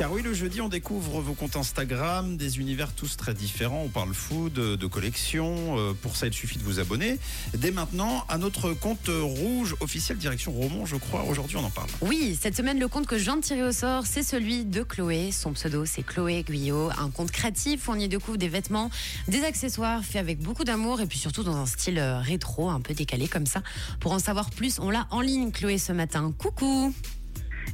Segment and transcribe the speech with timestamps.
[0.00, 3.82] Car oui, le jeudi, on découvre vos comptes Instagram, des univers tous très différents.
[3.84, 5.78] On parle food, de collection.
[5.78, 7.18] Euh, Pour ça, il suffit de vous abonner.
[7.52, 11.24] Dès maintenant, à notre compte rouge officiel direction Romont, je crois.
[11.24, 11.90] Aujourd'hui, on en parle.
[12.00, 14.82] Oui, cette semaine, le compte que je viens de tirer au sort, c'est celui de
[14.82, 15.32] Chloé.
[15.32, 16.88] Son pseudo, c'est Chloé Guyot.
[16.98, 18.90] Un compte créatif où on y découvre des vêtements,
[19.28, 22.80] des accessoires faits avec beaucoup d'amour et puis surtout dans un style euh, rétro, un
[22.80, 23.62] peu décalé comme ça.
[24.00, 26.32] Pour en savoir plus, on l'a en ligne, Chloé, ce matin.
[26.38, 26.94] Coucou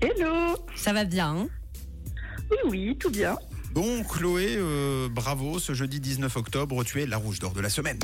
[0.00, 1.48] Hello Ça va bien hein?
[2.50, 3.36] Oui, oui, tout bien.
[3.72, 5.58] Bon, Chloé, euh, bravo.
[5.58, 7.98] Ce jeudi 19 octobre, tu es la rouge d'or de la semaine.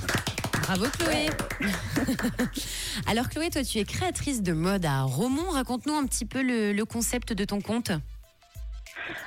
[0.63, 1.29] Bravo Chloé
[3.07, 5.51] Alors Chloé, toi tu es créatrice de mode à Romont.
[5.51, 7.93] Raconte-nous un petit peu le, le concept de ton compte.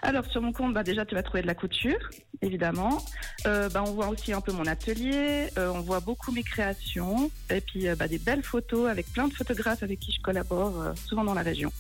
[0.02, 2.00] Alors, sur mon compte, bah, déjà, tu vas trouver de la couture,
[2.42, 3.04] évidemment.
[3.46, 5.50] Euh, bah, on voit aussi un peu mon atelier.
[5.58, 7.30] euh, on voit beaucoup mes créations.
[7.52, 10.82] Et puis, euh, bah, des belles photos avec plein de photographes avec qui je collabore,
[10.82, 11.72] euh, souvent dans la région.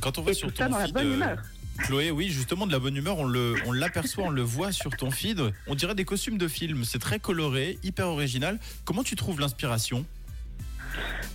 [0.00, 1.38] Quand on va Et sur tout ça dans la bonne humeur.
[1.82, 4.96] Chloé, oui, justement, de la bonne humeur, on le, on l'aperçoit, on le voit sur
[4.96, 5.40] ton feed.
[5.66, 6.84] On dirait des costumes de film.
[6.84, 8.58] C'est très coloré, hyper original.
[8.84, 10.04] Comment tu trouves l'inspiration?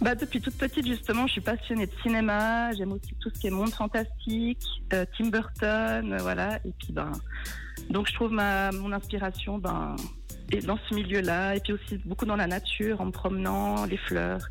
[0.02, 2.74] Bah, depuis toute petite, justement, je suis passionnée de cinéma.
[2.74, 6.58] J'aime aussi tout ce qui est monde fantastique, euh, Tim Burton, euh, voilà.
[6.66, 7.12] Et puis, ben,
[7.90, 9.96] donc, je trouve ma, mon inspiration ben,
[10.64, 11.56] dans ce milieu-là.
[11.56, 14.48] Et puis aussi beaucoup dans la nature, en me promenant, les fleurs.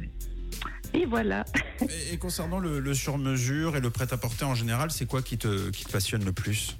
[0.95, 1.45] Et, voilà.
[1.83, 5.71] Et, et concernant le, le sur-mesure et le prêt-à-porter en général, c'est quoi qui te,
[5.71, 6.77] qui te passionne le plus?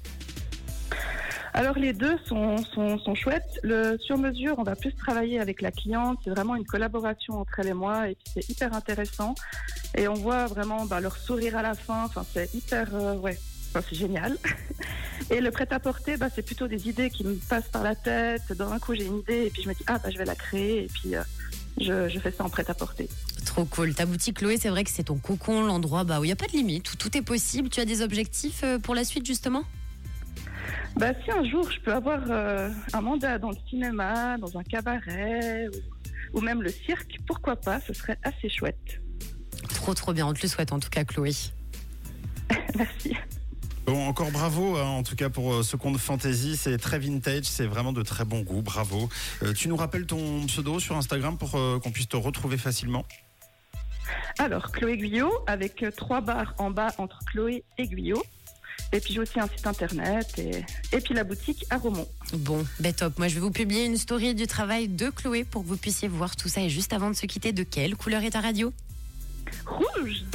[1.55, 3.59] Alors les deux sont, sont, sont chouettes.
[3.63, 6.19] Le sur-mesure, on va plus travailler avec la cliente.
[6.23, 9.35] C'est vraiment une collaboration entre elle et moi et c'est hyper intéressant.
[9.97, 12.03] Et on voit vraiment bah, leur sourire à la fin.
[12.03, 14.37] Enfin, c'est hyper, euh, ouais, enfin, c'est génial.
[15.31, 18.51] Et le prêt-à-porter, bah, c'est plutôt des idées qui me passent par la tête.
[18.51, 20.35] D'un coup, j'ai une idée et puis je me dis ah bah je vais la
[20.35, 21.23] créer et puis euh,
[21.79, 23.07] je, je fais ça en prêt-à-porter.
[23.55, 23.95] Trop cool.
[23.95, 26.35] Ta boutique Chloé, c'est vrai que c'est ton cocon, l'endroit bah, où il n'y a
[26.35, 27.69] pas de limite, où tout est possible.
[27.69, 29.63] Tu as des objectifs euh, pour la suite justement?
[30.97, 34.63] Bah si un jour je peux avoir euh, un mandat dans le cinéma, dans un
[34.63, 37.79] cabaret ou, ou même le cirque, pourquoi pas?
[37.79, 38.99] Ce serait assez chouette.
[39.69, 41.31] Trop trop bien, on te le souhaite en tout cas Chloé.
[42.75, 43.15] Merci.
[43.85, 47.43] Bon, encore bravo hein, en tout cas pour euh, ce compte fantasy, c'est très vintage,
[47.43, 49.09] c'est vraiment de très bon goût, bravo.
[49.43, 53.05] Euh, tu nous rappelles ton pseudo sur Instagram pour euh, qu'on puisse te retrouver facilement?
[54.39, 58.23] Alors, Chloé Guyot, avec euh, trois barres en bas entre Chloé et Guyot.
[58.91, 60.63] Et puis j'ai aussi un site internet et,
[60.95, 62.07] et puis la boutique à Romont.
[62.33, 63.17] Bon, ben top.
[63.17, 66.07] Moi, je vais vous publier une story du travail de Chloé pour que vous puissiez
[66.07, 66.61] voir tout ça.
[66.61, 68.73] Et juste avant de se quitter, de quelle couleur est ta radio?
[69.65, 70.25] Rouge